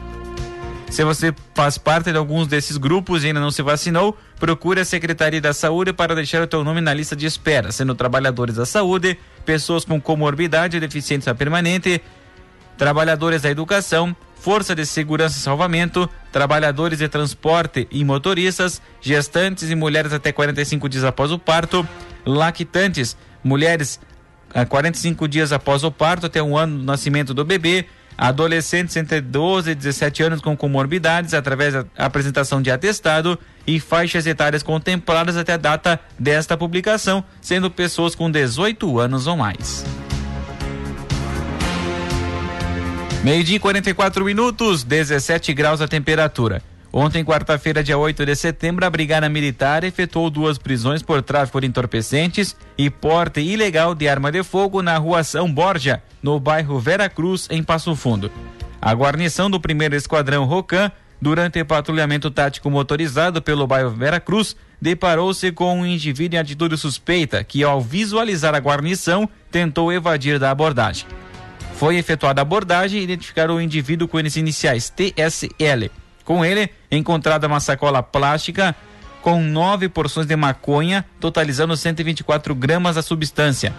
Se 0.91 1.05
você 1.05 1.33
faz 1.55 1.77
parte 1.77 2.11
de 2.11 2.17
alguns 2.17 2.47
desses 2.47 2.75
grupos 2.75 3.23
e 3.23 3.27
ainda 3.27 3.39
não 3.39 3.49
se 3.49 3.61
vacinou, 3.61 4.17
procure 4.37 4.81
a 4.81 4.85
Secretaria 4.85 5.39
da 5.39 5.53
Saúde 5.53 5.93
para 5.93 6.13
deixar 6.13 6.43
o 6.43 6.47
teu 6.47 6.65
nome 6.65 6.81
na 6.81 6.93
lista 6.93 7.15
de 7.15 7.25
espera, 7.25 7.71
sendo 7.71 7.95
trabalhadores 7.95 8.55
da 8.55 8.65
saúde, 8.65 9.17
pessoas 9.45 9.85
com 9.85 10.01
comorbidade 10.01 10.75
ou 10.75 10.81
deficiência 10.81 11.33
permanente, 11.33 12.01
trabalhadores 12.77 13.41
da 13.41 13.49
educação, 13.49 14.13
Força 14.35 14.75
de 14.75 14.85
Segurança 14.85 15.37
e 15.37 15.41
Salvamento, 15.41 16.09
trabalhadores 16.29 16.99
de 16.99 17.07
transporte 17.07 17.87
e 17.89 18.03
motoristas, 18.03 18.81
gestantes 18.99 19.69
e 19.69 19.75
mulheres 19.75 20.11
até 20.11 20.33
45 20.33 20.89
dias 20.89 21.05
após 21.05 21.31
o 21.31 21.39
parto, 21.39 21.87
lactantes, 22.25 23.15
mulheres 23.41 23.97
a 24.53 24.65
45 24.65 25.25
dias 25.29 25.53
após 25.53 25.85
o 25.85 25.91
parto 25.91 26.25
até 26.25 26.43
um 26.43 26.57
ano 26.57 26.79
do 26.79 26.83
nascimento 26.83 27.33
do 27.33 27.45
bebê, 27.45 27.85
adolescentes 28.17 28.95
entre 28.95 29.21
12 29.21 29.71
e 29.71 29.75
17 29.75 30.23
anos 30.23 30.41
com 30.41 30.55
comorbidades 30.55 31.33
através 31.33 31.73
da 31.73 31.85
apresentação 31.97 32.61
de 32.61 32.71
atestado 32.71 33.37
e 33.65 33.79
faixas 33.79 34.25
etárias 34.27 34.63
contempladas 34.63 35.37
até 35.37 35.53
a 35.53 35.57
data 35.57 35.99
desta 36.17 36.57
publicação, 36.57 37.23
sendo 37.41 37.69
pessoas 37.69 38.15
com 38.15 38.29
18 38.29 38.99
anos 38.99 39.27
ou 39.27 39.37
mais. 39.37 39.85
Meio-dia 43.23 43.57
e 43.57 43.59
44 43.59 44.25
minutos, 44.25 44.83
17 44.83 45.53
graus 45.53 45.79
a 45.79 45.87
temperatura. 45.87 46.63
Ontem, 46.93 47.23
quarta-feira, 47.23 47.81
dia 47.81 47.97
8 47.97 48.25
de 48.25 48.35
setembro, 48.35 48.85
a 48.85 48.89
Brigada 48.89 49.29
Militar 49.29 49.85
efetuou 49.85 50.29
duas 50.29 50.57
prisões 50.57 51.01
por 51.01 51.21
tráfico 51.21 51.61
de 51.61 51.67
entorpecentes 51.67 52.53
e 52.77 52.89
porte 52.89 53.39
ilegal 53.39 53.95
de 53.95 54.09
arma 54.09 54.29
de 54.29 54.43
fogo 54.43 54.81
na 54.81 54.97
rua 54.97 55.23
São 55.23 55.49
Borja, 55.51 56.03
no 56.21 56.37
bairro 56.37 56.79
Vera 56.79 57.07
Cruz, 57.07 57.47
em 57.49 57.63
Passo 57.63 57.95
Fundo. 57.95 58.29
A 58.81 58.93
guarnição 58.93 59.49
do 59.49 59.57
primeiro 59.57 59.95
esquadrão 59.95 60.43
Rocan, 60.43 60.91
durante 61.21 61.63
patrulhamento 61.63 62.29
tático 62.29 62.69
motorizado 62.69 63.41
pelo 63.41 63.65
bairro 63.65 63.91
Vera 63.91 64.19
Cruz, 64.19 64.53
deparou-se 64.81 65.49
com 65.53 65.79
um 65.79 65.85
indivíduo 65.85 66.35
em 66.35 66.41
atitude 66.41 66.75
suspeita 66.75 67.41
que, 67.41 67.63
ao 67.63 67.79
visualizar 67.79 68.53
a 68.53 68.59
guarnição, 68.59 69.29
tentou 69.49 69.93
evadir 69.93 70.37
da 70.39 70.51
abordagem. 70.51 71.07
Foi 71.75 71.95
efetuada 71.95 72.41
a 72.41 72.43
abordagem 72.43 72.99
e 72.99 73.03
identificaram 73.03 73.55
o 73.55 73.61
indivíduo 73.61 74.09
com 74.09 74.17
as 74.17 74.35
iniciais 74.35 74.89
TSL. 74.89 75.89
Com 76.23 76.43
ele, 76.45 76.69
encontrada 76.91 77.47
uma 77.47 77.59
sacola 77.59 78.03
plástica 78.03 78.75
com 79.21 79.41
nove 79.41 79.87
porções 79.87 80.25
de 80.25 80.35
maconha, 80.35 81.05
totalizando 81.19 81.77
124 81.77 82.55
gramas 82.55 82.95
da 82.95 83.01
substância. 83.01 83.73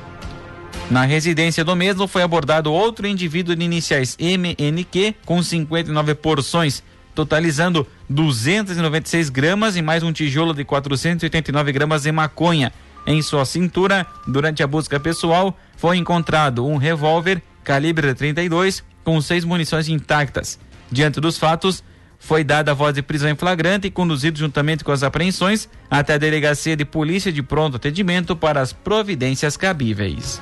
Na 0.91 1.05
residência 1.05 1.65
do 1.65 1.75
mesmo 1.75 2.07
foi 2.07 2.23
abordado 2.23 2.73
outro 2.73 3.07
indivíduo 3.07 3.57
de 3.57 3.65
iniciais 3.65 4.17
MNQ 4.19 5.15
com 5.25 5.43
59 5.43 6.15
porções, 6.15 6.83
totalizando 7.15 7.87
296 8.09 9.31
gramas 9.31 9.77
e 9.77 9.83
mais 9.83 10.03
um 10.03 10.13
tijolo 10.13 10.55
de 10.55 10.65
489 10.65 11.73
gramas 11.73 12.03
de 12.03 12.13
maconha. 12.13 12.73
Em 13.07 13.21
sua 13.21 13.45
cintura, 13.45 14.07
durante 14.27 14.63
a 14.63 14.67
busca 14.67 15.01
pessoal, 15.01 15.59
foi 15.77 15.97
encontrado 15.97 16.65
um 16.67 16.77
revólver 16.77 17.43
calibre 17.65 18.15
32, 18.15 18.85
com 19.03 19.21
seis 19.21 19.45
munições 19.45 19.89
intactas. 19.89 20.59
Diante 20.91 21.21
dos 21.21 21.39
fatos, 21.39 21.83
foi 22.23 22.45
dada 22.45 22.71
a 22.71 22.75
voz 22.75 22.95
de 22.95 23.03
prisão 23.03 23.29
em 23.29 23.35
flagrante 23.35 23.89
e 23.89 23.91
conduzido 23.91 24.39
juntamente 24.39 24.85
com 24.85 24.93
as 24.93 25.03
apreensões 25.03 25.69
até 25.91 26.15
a 26.15 26.19
delegacia 26.19 26.77
de 26.77 26.85
polícia 26.85 27.33
de 27.33 27.43
pronto 27.43 27.77
atendimento 27.77 28.37
para 28.37 28.61
as 28.61 28.73
providências 28.73 29.57
cabíveis. 29.57 30.41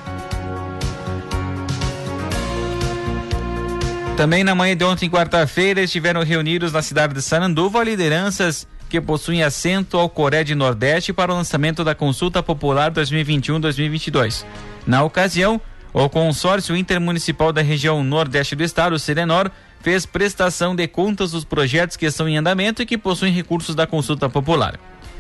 Também 4.15 4.45
na 4.45 4.55
manhã 4.55 4.77
de 4.77 4.85
ontem, 4.85 5.09
quarta-feira, 5.09 5.81
estiveram 5.81 6.23
reunidos 6.23 6.71
na 6.71 6.83
cidade 6.83 7.15
de 7.15 7.23
Sananduva 7.23 7.83
lideranças 7.83 8.69
que 8.87 9.01
possuem 9.01 9.43
assento 9.43 9.97
ao 9.97 10.11
Coreia 10.11 10.45
de 10.45 10.55
Nordeste 10.55 11.15
para 11.15 11.33
o 11.33 11.35
lançamento 11.35 11.83
da 11.83 11.95
Consulta 11.95 12.43
Popular 12.43 12.93
2021-2022. 12.93 14.45
Na 14.87 15.03
ocasião, 15.03 15.59
o 15.95 16.11
consórcio 16.11 16.77
intermunicipal 16.77 17.55
da 17.55 17.63
região 17.63 18.05
nordeste 18.05 18.55
do 18.55 18.63
estado, 18.63 18.99
Serenor, 18.99 19.51
fez 19.81 20.07
prestação 20.07 20.75
de 20.75 20.87
contas 20.87 21.33
dos 21.33 21.45
projetos 21.45 21.97
que 21.97 22.07
estão 22.07 22.29
em 22.29 22.37
andamento 22.37 22.83
e 22.83 22.87
que 22.87 22.99
possuem 22.99 23.33
recursos 23.33 23.75
da 23.75 23.87
consulta 23.87 24.29
popular. 24.29 24.79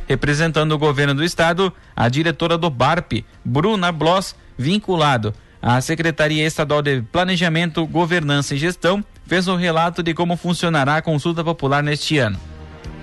Representando 0.09 0.73
o 0.73 0.79
governo 0.79 1.15
do 1.15 1.25
estado, 1.25 1.73
a 1.95 2.09
diretora 2.09 2.59
do 2.59 2.69
BARP, 2.69 3.25
Bruna 3.45 3.93
Bloss, 3.93 4.35
vinculado 4.59 5.35
à 5.63 5.81
Secretaria 5.81 6.47
Estadual 6.47 6.83
de 6.83 7.03
Planejamento, 7.03 7.87
Governança 7.87 8.55
e 8.55 8.59
Gestão, 8.59 9.05
fez 9.27 9.47
um 9.47 9.57
relato 9.57 10.03
de 10.03 10.13
como 10.13 10.37
funcionará 10.37 10.97
a 10.97 11.03
consulta 11.03 11.45
popular 11.45 11.83
neste 11.83 12.19
ano. 12.19 12.39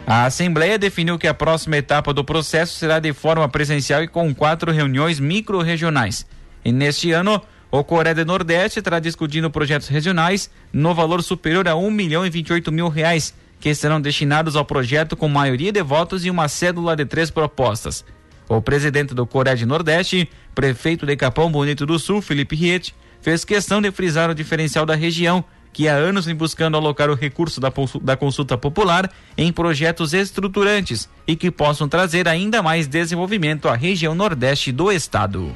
A 0.05 0.25
Assembleia 0.25 0.77
definiu 0.77 1.17
que 1.17 1.27
a 1.27 1.33
próxima 1.33 1.77
etapa 1.77 2.13
do 2.13 2.23
processo 2.23 2.75
será 2.75 2.99
de 2.99 3.11
forma 3.13 3.47
presencial 3.49 4.03
e 4.03 4.07
com 4.07 4.33
quatro 4.33 4.71
reuniões 4.71 5.19
micro-regionais. 5.19 6.25
E 6.63 6.71
neste 6.71 7.11
ano, 7.11 7.41
o 7.69 7.83
Coreia 7.83 8.15
do 8.15 8.25
Nordeste 8.25 8.79
estará 8.79 8.99
discutindo 8.99 9.49
projetos 9.49 9.87
regionais 9.87 10.49
no 10.71 10.93
valor 10.93 11.21
superior 11.21 11.67
a 11.67 11.75
1 11.75 11.91
milhão 11.91 12.25
e 12.25 12.29
28 12.29 12.71
mil 12.71 12.87
reais, 12.87 13.33
que 13.59 13.73
serão 13.75 13.99
destinados 13.99 14.55
ao 14.55 14.63
projeto 14.63 15.17
com 15.17 15.27
maioria 15.27 15.71
de 15.71 15.81
votos 15.81 16.23
e 16.23 16.29
uma 16.29 16.47
cédula 16.47 16.95
de 16.95 17.05
três 17.05 17.29
propostas. 17.29 18.05
O 18.47 18.61
presidente 18.61 19.13
do 19.13 19.27
Coreia 19.27 19.57
do 19.57 19.65
Nordeste, 19.65 20.29
prefeito 20.55 21.05
de 21.05 21.17
Capão 21.17 21.51
Bonito 21.51 21.85
do 21.85 21.99
Sul, 21.99 22.21
Felipe 22.21 22.55
Riet, 22.55 22.95
fez 23.21 23.43
questão 23.43 23.81
de 23.81 23.91
frisar 23.91 24.29
o 24.29 24.35
diferencial 24.35 24.85
da 24.85 24.95
região, 24.95 25.43
que 25.73 25.89
há 25.89 25.95
anos 25.95 26.25
vem 26.25 26.35
buscando 26.35 26.77
alocar 26.77 27.09
o 27.09 27.15
recurso 27.15 27.59
da, 27.59 27.71
da 28.01 28.15
consulta 28.15 28.57
popular 28.57 29.11
em 29.37 29.51
projetos 29.51 30.13
estruturantes 30.13 31.09
e 31.27 31.35
que 31.35 31.51
possam 31.51 31.89
trazer 31.89 32.27
ainda 32.27 32.63
mais 32.63 32.87
desenvolvimento 32.87 33.67
à 33.67 33.75
região 33.75 34.15
nordeste 34.15 34.71
do 34.71 34.89
estado. 34.89 35.53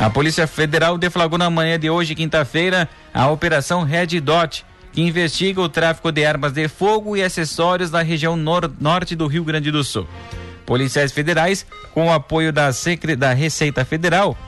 A 0.00 0.08
Polícia 0.08 0.46
Federal 0.46 0.96
deflagrou 0.96 1.36
na 1.36 1.50
manhã 1.50 1.78
de 1.78 1.90
hoje, 1.90 2.14
quinta-feira, 2.14 2.88
a 3.12 3.28
Operação 3.28 3.82
Red 3.82 4.18
Dot, 4.22 4.64
que 4.94 5.02
investiga 5.02 5.60
o 5.60 5.68
tráfico 5.68 6.10
de 6.10 6.24
armas 6.24 6.52
de 6.52 6.68
fogo 6.68 7.18
e 7.18 7.22
acessórios 7.22 7.90
na 7.90 8.00
região 8.00 8.34
nor 8.34 8.72
norte 8.80 9.14
do 9.14 9.26
Rio 9.26 9.44
Grande 9.44 9.70
do 9.70 9.84
Sul. 9.84 10.08
Policiais 10.64 11.12
federais, 11.12 11.66
com 11.92 12.06
o 12.06 12.12
apoio 12.12 12.50
da, 12.50 12.72
Secre 12.72 13.14
da 13.14 13.34
Receita 13.34 13.84
Federal, 13.84 14.38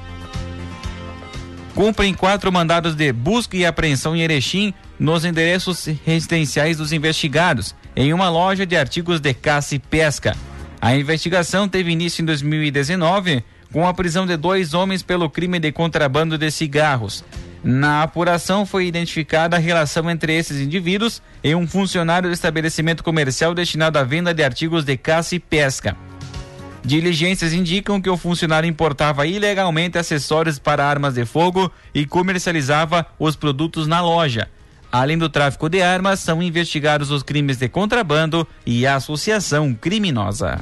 cumprem 1.75 2.15
quatro 2.15 2.51
mandados 2.51 2.95
de 2.95 3.13
busca 3.13 3.55
e 3.55 3.67
apreensão 3.67 4.17
em 4.17 4.23
Erechim 4.23 4.73
nos 4.99 5.23
endereços 5.23 5.87
residenciais 6.03 6.79
dos 6.79 6.95
investigados, 6.95 7.75
em 7.95 8.15
uma 8.15 8.31
loja 8.31 8.65
de 8.65 8.75
artigos 8.75 9.21
de 9.21 9.35
caça 9.35 9.75
e 9.75 9.79
pesca. 9.79 10.35
A 10.81 10.97
investigação 10.97 11.69
teve 11.69 11.91
início 11.91 12.23
em 12.23 12.25
2019 12.25 13.45
com 13.73 13.87
a 13.87 13.95
prisão 13.95 14.27
de 14.27 14.37
dois 14.37 14.75
homens 14.75 15.03
pelo 15.03 15.31
crime 15.31 15.59
de 15.59 15.73
contrabando 15.73 16.37
de 16.37 16.51
cigarros. 16.51 17.25
Na 17.65 18.03
apuração 18.03 18.67
foi 18.67 18.87
identificada 18.87 19.57
a 19.57 19.61
relação 19.61 20.11
entre 20.11 20.37
esses 20.37 20.61
indivíduos 20.61 21.23
e 21.43 21.55
um 21.55 21.67
funcionário 21.67 22.29
do 22.29 22.35
estabelecimento 22.35 23.05
comercial 23.05 23.55
destinado 23.55 23.99
à 23.99 24.05
venda 24.05 24.35
de 24.35 24.43
artigos 24.43 24.85
de 24.85 24.97
caça 24.97 25.37
e 25.37 25.39
pesca. 25.39 25.97
Diligências 26.85 27.53
indicam 27.53 28.01
que 28.01 28.11
o 28.11 28.17
funcionário 28.17 28.69
importava 28.69 29.27
ilegalmente 29.27 29.97
acessórios 29.97 30.59
para 30.59 30.85
armas 30.85 31.15
de 31.15 31.25
fogo 31.25 31.71
e 31.95 32.05
comercializava 32.05 33.07
os 33.19 33.37
produtos 33.37 33.87
na 33.87 34.01
loja. 34.01 34.49
Além 34.91 35.17
do 35.17 35.29
tráfico 35.29 35.69
de 35.69 35.81
armas, 35.81 36.19
são 36.19 36.43
investigados 36.43 37.13
os 37.13 37.23
crimes 37.23 37.57
de 37.57 37.69
contrabando 37.69 38.47
e 38.67 38.85
associação 38.87 39.73
criminosa. 39.73 40.59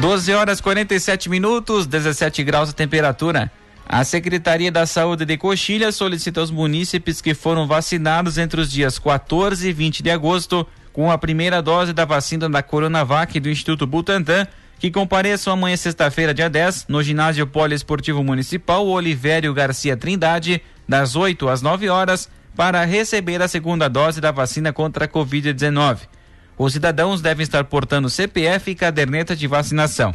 12 0.00 0.32
horas 0.32 0.60
47 0.60 1.28
minutos, 1.28 1.86
17 1.86 2.42
graus 2.42 2.70
a 2.70 2.72
temperatura. 2.72 3.52
A 3.86 4.02
Secretaria 4.04 4.72
da 4.72 4.86
Saúde 4.86 5.24
de 5.24 5.36
Coxilha 5.36 5.92
solicita 5.92 6.40
aos 6.40 6.50
munícipes 6.50 7.20
que 7.20 7.34
foram 7.34 7.66
vacinados 7.66 8.38
entre 8.38 8.60
os 8.60 8.70
dias 8.70 8.98
14 8.98 9.68
e 9.68 9.72
20 9.72 10.02
de 10.02 10.10
agosto 10.10 10.66
com 10.92 11.10
a 11.10 11.18
primeira 11.18 11.62
dose 11.62 11.92
da 11.92 12.04
vacina 12.04 12.48
da 12.48 12.62
Coronavac 12.62 13.38
do 13.38 13.48
Instituto 13.48 13.86
Butantan, 13.86 14.46
que 14.78 14.90
compareçam 14.90 15.52
amanhã 15.52 15.76
sexta-feira, 15.76 16.34
dia 16.34 16.50
10, 16.50 16.86
no 16.88 17.02
ginásio 17.02 17.46
poliesportivo 17.46 18.24
municipal 18.24 18.86
Olivério 18.86 19.54
Garcia 19.54 19.96
Trindade, 19.96 20.62
das 20.88 21.14
8 21.14 21.48
às 21.48 21.62
9 21.62 21.88
horas, 21.88 22.28
para 22.56 22.84
receber 22.84 23.40
a 23.40 23.48
segunda 23.48 23.88
dose 23.88 24.20
da 24.20 24.30
vacina 24.30 24.72
contra 24.72 25.04
a 25.04 25.08
Covid-19. 25.08 25.98
Os 26.62 26.74
cidadãos 26.74 27.20
devem 27.20 27.42
estar 27.42 27.64
portando 27.64 28.08
CPF 28.08 28.70
e 28.70 28.76
caderneta 28.76 29.34
de 29.34 29.48
vacinação. 29.48 30.14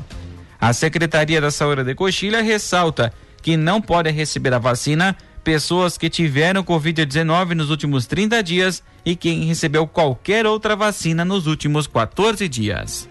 A 0.57 0.71
Secretaria 0.71 1.41
da 1.41 1.51
Saúde 1.51 1.83
de 1.83 1.93
Coxilha 1.93 2.41
ressalta 2.41 3.11
que 3.41 3.57
não 3.57 3.81
podem 3.81 4.13
receber 4.13 4.53
a 4.53 4.57
vacina 4.57 5.13
pessoas 5.43 5.97
que 5.97 6.09
tiveram 6.09 6.63
Covid-19 6.63 7.49
nos 7.49 7.69
últimos 7.69 8.07
30 8.07 8.41
dias 8.41 8.81
e 9.05 9.13
quem 9.13 9.43
recebeu 9.43 9.85
qualquer 9.85 10.45
outra 10.45 10.73
vacina 10.73 11.25
nos 11.25 11.47
últimos 11.47 11.85
14 11.85 12.47
dias. 12.47 13.09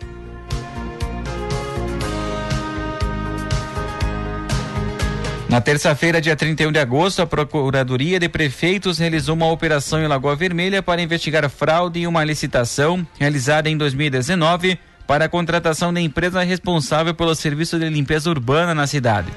Na 5.48 5.60
terça-feira, 5.60 6.20
dia 6.20 6.34
31 6.34 6.72
de 6.72 6.80
agosto, 6.80 7.22
a 7.22 7.26
Procuradoria 7.26 8.18
de 8.18 8.28
Prefeitos 8.28 8.98
realizou 8.98 9.36
uma 9.36 9.48
operação 9.48 10.02
em 10.02 10.08
Lagoa 10.08 10.34
Vermelha 10.34 10.82
para 10.82 11.00
investigar 11.00 11.48
fraude 11.48 12.00
em 12.00 12.06
uma 12.06 12.24
licitação 12.24 13.06
realizada 13.16 13.70
em 13.70 13.76
2019 13.76 14.76
para 15.06 15.26
a 15.26 15.28
contratação 15.28 15.94
da 15.94 16.00
empresa 16.00 16.42
responsável 16.42 17.14
pelo 17.14 17.32
serviço 17.32 17.78
de 17.78 17.88
limpeza 17.88 18.28
urbana 18.28 18.74
na 18.74 18.88
cidade. 18.88 19.32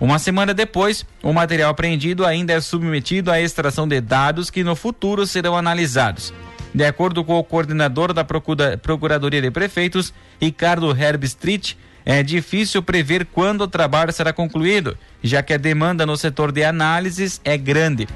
Uma 0.00 0.18
semana 0.18 0.52
depois, 0.52 1.06
o 1.22 1.32
material 1.32 1.70
apreendido 1.70 2.26
ainda 2.26 2.52
é 2.54 2.60
submetido 2.60 3.30
à 3.30 3.40
extração 3.40 3.86
de 3.86 4.00
dados 4.00 4.50
que 4.50 4.64
no 4.64 4.74
futuro 4.74 5.24
serão 5.28 5.56
analisados. 5.56 6.34
De 6.74 6.84
acordo 6.84 7.22
com 7.22 7.38
o 7.38 7.44
coordenador 7.44 8.12
da 8.12 8.24
Procuradoria 8.24 9.40
de 9.40 9.50
Prefeitos, 9.52 10.12
Ricardo 10.40 10.90
Herbstreit, 10.90 11.78
é 12.04 12.22
difícil 12.22 12.82
prever 12.82 13.26
quando 13.26 13.62
o 13.62 13.68
trabalho 13.68 14.12
será 14.12 14.32
concluído, 14.32 14.96
já 15.22 15.42
que 15.42 15.52
a 15.52 15.58
demanda 15.58 16.04
no 16.04 16.16
setor 16.16 16.52
de 16.52 16.64
análises 16.64 17.40
é 17.44 17.56
grande. 17.56 18.08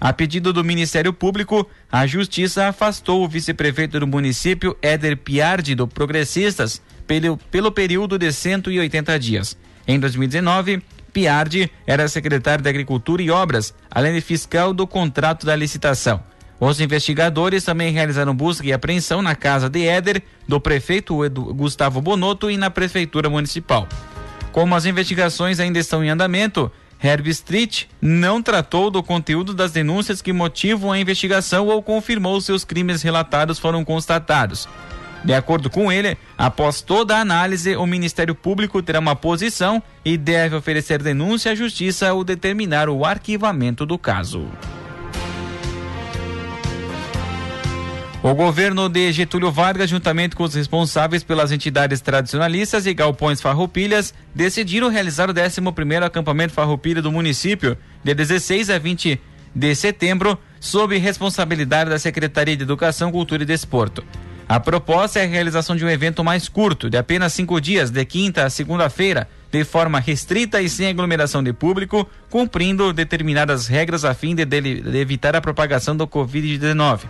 A 0.00 0.12
pedido 0.12 0.52
do 0.52 0.62
Ministério 0.62 1.12
Público, 1.12 1.68
a 1.90 2.06
Justiça 2.06 2.68
afastou 2.68 3.24
o 3.24 3.28
vice-prefeito 3.28 3.98
do 3.98 4.06
município, 4.06 4.76
Éder 4.82 5.16
Piardi, 5.16 5.74
do 5.74 5.88
Progressistas, 5.88 6.82
pelo, 7.06 7.36
pelo 7.50 7.72
período 7.72 8.18
de 8.18 8.30
180 8.30 9.18
dias. 9.18 9.56
Em 9.86 9.98
2019, 9.98 10.82
Piardi 11.12 11.70
era 11.86 12.08
secretário 12.08 12.62
de 12.62 12.68
Agricultura 12.68 13.22
e 13.22 13.30
Obras, 13.30 13.72
além 13.90 14.14
de 14.14 14.20
fiscal 14.20 14.74
do 14.74 14.86
contrato 14.86 15.46
da 15.46 15.54
licitação. 15.54 16.22
Os 16.60 16.80
investigadores 16.80 17.64
também 17.64 17.92
realizaram 17.92 18.34
busca 18.34 18.66
e 18.66 18.72
apreensão 18.72 19.20
na 19.20 19.34
casa 19.34 19.68
de 19.68 19.86
Éder, 19.86 20.22
do 20.46 20.60
prefeito 20.60 21.18
Gustavo 21.52 22.00
Bonotto 22.00 22.50
e 22.50 22.56
na 22.56 22.70
prefeitura 22.70 23.28
municipal. 23.28 23.88
Como 24.52 24.74
as 24.74 24.86
investigações 24.86 25.58
ainda 25.58 25.78
estão 25.78 26.04
em 26.04 26.10
andamento, 26.10 26.70
Herb 27.02 27.28
Street 27.28 27.84
não 28.00 28.40
tratou 28.40 28.90
do 28.90 29.02
conteúdo 29.02 29.52
das 29.52 29.72
denúncias 29.72 30.22
que 30.22 30.32
motivam 30.32 30.92
a 30.92 30.98
investigação 30.98 31.66
ou 31.66 31.82
confirmou 31.82 32.40
se 32.40 32.52
os 32.52 32.64
crimes 32.64 33.02
relatados 33.02 33.58
foram 33.58 33.84
constatados. 33.84 34.68
De 35.24 35.32
acordo 35.32 35.68
com 35.68 35.90
ele, 35.90 36.16
após 36.36 36.82
toda 36.82 37.16
a 37.16 37.20
análise, 37.20 37.74
o 37.76 37.86
Ministério 37.86 38.34
Público 38.34 38.82
terá 38.82 39.00
uma 39.00 39.16
posição 39.16 39.82
e 40.04 40.16
deve 40.16 40.54
oferecer 40.54 41.02
denúncia 41.02 41.52
à 41.52 41.54
Justiça 41.54 42.12
ou 42.12 42.22
determinar 42.22 42.88
o 42.88 43.04
arquivamento 43.04 43.84
do 43.86 43.98
caso. 43.98 44.46
O 48.24 48.34
governo 48.34 48.88
de 48.88 49.12
Getúlio 49.12 49.52
Vargas, 49.52 49.90
juntamente 49.90 50.34
com 50.34 50.44
os 50.44 50.54
responsáveis 50.54 51.22
pelas 51.22 51.52
entidades 51.52 52.00
tradicionalistas 52.00 52.86
e 52.86 52.94
galpões 52.94 53.38
farroupilhas, 53.38 54.14
decidiram 54.34 54.88
realizar 54.88 55.28
o 55.28 55.34
11º 55.34 56.02
acampamento 56.02 56.54
farroupilha 56.54 57.02
do 57.02 57.12
município, 57.12 57.76
de 58.02 58.14
16 58.14 58.70
a 58.70 58.78
20 58.78 59.20
de 59.54 59.74
setembro, 59.74 60.38
sob 60.58 60.96
responsabilidade 60.96 61.90
da 61.90 61.98
Secretaria 61.98 62.56
de 62.56 62.62
Educação, 62.62 63.12
Cultura 63.12 63.42
e 63.42 63.46
Desporto. 63.46 64.02
A 64.48 64.58
proposta 64.58 65.20
é 65.20 65.24
a 65.24 65.28
realização 65.28 65.76
de 65.76 65.84
um 65.84 65.90
evento 65.90 66.24
mais 66.24 66.48
curto, 66.48 66.88
de 66.88 66.96
apenas 66.96 67.34
cinco 67.34 67.60
dias, 67.60 67.90
de 67.90 68.06
quinta 68.06 68.46
a 68.46 68.50
segunda-feira, 68.50 69.28
de 69.52 69.64
forma 69.64 70.00
restrita 70.00 70.62
e 70.62 70.68
sem 70.70 70.88
aglomeração 70.88 71.42
de 71.42 71.52
público, 71.52 72.08
cumprindo 72.30 72.90
determinadas 72.90 73.66
regras 73.66 74.02
a 74.02 74.14
fim 74.14 74.34
de, 74.34 74.46
de 74.46 74.96
evitar 74.96 75.36
a 75.36 75.42
propagação 75.42 75.94
do 75.94 76.06
Covid-19. 76.06 77.00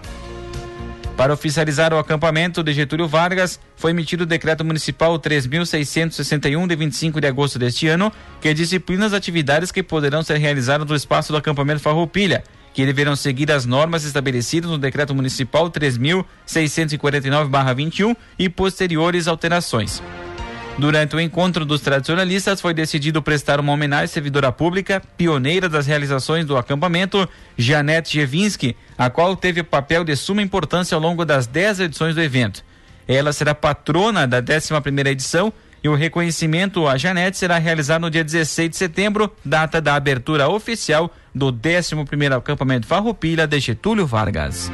Para 1.16 1.32
oficializar 1.32 1.94
o 1.94 1.98
acampamento 1.98 2.62
de 2.62 2.72
Getúlio 2.72 3.06
Vargas, 3.06 3.60
foi 3.76 3.92
emitido 3.92 4.24
o 4.24 4.26
decreto 4.26 4.64
municipal 4.64 5.16
3661 5.16 6.66
de 6.66 6.74
25 6.74 7.20
de 7.20 7.28
agosto 7.28 7.56
deste 7.56 7.86
ano, 7.86 8.12
que 8.40 8.52
disciplina 8.52 9.06
as 9.06 9.12
atividades 9.12 9.70
que 9.70 9.80
poderão 9.80 10.24
ser 10.24 10.38
realizadas 10.38 10.88
no 10.88 10.96
espaço 10.96 11.30
do 11.30 11.38
acampamento 11.38 11.80
Farroupilha, 11.80 12.42
que 12.72 12.84
deverão 12.84 13.14
seguir 13.14 13.52
as 13.52 13.64
normas 13.64 14.04
estabelecidas 14.04 14.68
no 14.68 14.76
Decreto 14.76 15.14
Municipal 15.14 15.70
3.649-21 15.70 18.16
e 18.36 18.48
posteriores 18.48 19.28
alterações. 19.28 20.02
Durante 20.76 21.14
o 21.14 21.20
encontro 21.20 21.64
dos 21.64 21.80
tradicionalistas, 21.80 22.60
foi 22.60 22.74
decidido 22.74 23.22
prestar 23.22 23.60
uma 23.60 23.72
homenagem 23.72 24.04
à 24.06 24.08
servidora 24.08 24.50
pública, 24.50 25.00
pioneira 25.16 25.68
das 25.68 25.86
realizações 25.86 26.44
do 26.44 26.56
acampamento, 26.56 27.28
Janete 27.56 28.12
Jevinski, 28.12 28.76
a 28.98 29.08
qual 29.08 29.36
teve 29.36 29.62
papel 29.62 30.02
de 30.02 30.16
suma 30.16 30.42
importância 30.42 30.96
ao 30.96 31.00
longo 31.00 31.24
das 31.24 31.46
10 31.46 31.80
edições 31.80 32.14
do 32.16 32.20
evento. 32.20 32.64
Ela 33.06 33.32
será 33.32 33.54
patrona 33.54 34.26
da 34.26 34.38
11 34.38 35.08
edição 35.08 35.52
e 35.82 35.88
o 35.88 35.94
reconhecimento 35.94 36.88
a 36.88 36.96
Janete 36.96 37.36
será 37.36 37.58
realizado 37.58 38.02
no 38.02 38.10
dia 38.10 38.24
16 38.24 38.70
de 38.70 38.76
setembro, 38.76 39.30
data 39.44 39.80
da 39.80 39.94
abertura 39.94 40.48
oficial 40.48 41.12
do 41.32 41.52
11º 41.52 42.36
acampamento 42.36 42.86
Farroupilha 42.86 43.46
de 43.46 43.60
Getúlio 43.60 44.06
Vargas. 44.06 44.72